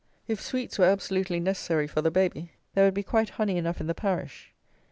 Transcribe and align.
If 0.27 0.41
sweets 0.41 0.79
were 0.79 0.85
absolutely 0.85 1.39
necessary 1.39 1.85
for 1.85 2.01
the 2.01 2.09
baby, 2.09 2.53
there 2.73 2.85
would 2.85 2.95
be 2.95 3.03
quite 3.03 3.29
honey 3.29 3.55
enough 3.57 3.79
in 3.79 3.85
the 3.85 3.93
parish. 3.93 4.51